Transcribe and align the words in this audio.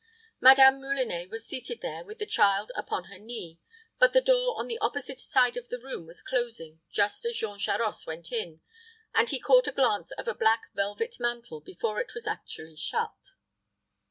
Madame 0.39 0.81
Moulinet 0.81 1.29
was 1.29 1.45
seated 1.45 1.81
there, 1.81 2.03
with 2.03 2.17
the 2.17 2.25
child 2.25 2.71
upon 2.75 3.03
her 3.03 3.19
knee; 3.19 3.59
but 3.99 4.13
the 4.13 4.19
door 4.19 4.57
on 4.57 4.65
the 4.65 4.79
opposite 4.79 5.19
side 5.19 5.55
of 5.55 5.69
the 5.69 5.77
room 5.77 6.07
was 6.07 6.23
closing 6.23 6.81
just 6.89 7.23
as 7.23 7.37
Jean 7.37 7.59
Charost 7.59 8.07
went 8.07 8.31
in, 8.31 8.61
and 9.13 9.29
he 9.29 9.39
caught 9.39 9.67
a 9.67 9.71
glance 9.71 10.11
of 10.13 10.27
a 10.27 10.33
black 10.33 10.73
velvet 10.73 11.17
mantle, 11.19 11.61
before 11.61 11.99
it 11.99 12.15
was 12.15 12.25
actually 12.25 12.75
shut. 12.77 13.33